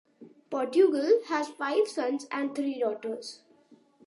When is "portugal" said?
0.49-1.19